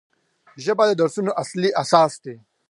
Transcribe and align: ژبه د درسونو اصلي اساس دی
ژبه 0.63 0.83
د 0.87 0.91
درسونو 1.01 1.31
اصلي 1.41 1.69
اساس 1.81 2.13
دی 2.23 2.35